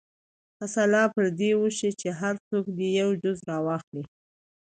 که 0.57 0.65
سلا 0.75 1.03
پر 1.13 1.25
دې 1.39 1.51
وشي 1.61 1.89
چې 2.01 2.07
هر 2.19 2.35
څوک 2.49 2.65
دې 2.77 2.89
یو 3.01 3.09
جز 3.21 3.37
راواخلي. 3.49 4.03